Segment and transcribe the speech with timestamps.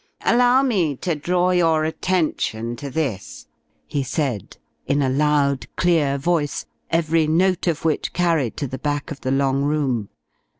[0.25, 3.45] "Allow me to draw your attention to this,"
[3.85, 9.11] he said, in a loud, clear voice, every note of which carried to the back
[9.11, 10.09] of the long room.